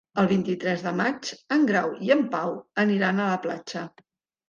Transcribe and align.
El 0.19 0.27
vint-i-tres 0.29 0.81
de 0.85 0.93
maig 1.01 1.29
en 1.57 1.69
Grau 1.73 1.93
i 2.09 2.11
en 2.19 2.27
Pau 2.35 2.59
aniran 2.89 3.25
a 3.29 3.33
la 3.33 3.41
platja. 3.49 3.89